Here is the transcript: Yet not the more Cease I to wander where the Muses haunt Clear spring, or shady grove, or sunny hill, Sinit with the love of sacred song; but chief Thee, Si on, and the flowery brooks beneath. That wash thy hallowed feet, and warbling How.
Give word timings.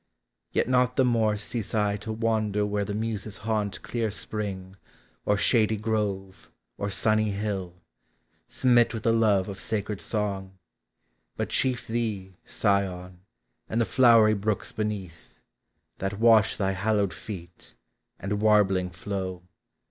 Yet 0.51 0.67
not 0.67 0.95
the 0.95 1.05
more 1.05 1.37
Cease 1.37 1.75
I 1.75 1.95
to 1.97 2.11
wander 2.11 2.65
where 2.65 2.83
the 2.83 2.95
Muses 2.95 3.37
haunt 3.37 3.83
Clear 3.83 4.09
spring, 4.09 4.75
or 5.27 5.37
shady 5.37 5.77
grove, 5.77 6.49
or 6.79 6.89
sunny 6.89 7.29
hill, 7.29 7.75
Sinit 8.47 8.95
with 8.95 9.03
the 9.03 9.13
love 9.13 9.47
of 9.47 9.61
sacred 9.61 10.01
song; 10.01 10.57
but 11.37 11.49
chief 11.49 11.85
Thee, 11.85 12.33
Si 12.43 12.67
on, 12.67 13.19
and 13.69 13.79
the 13.79 13.85
flowery 13.85 14.33
brooks 14.33 14.71
beneath. 14.71 15.39
That 15.99 16.17
wash 16.17 16.55
thy 16.55 16.71
hallowed 16.71 17.13
feet, 17.13 17.75
and 18.17 18.41
warbling 18.41 18.89
How. 18.89 19.43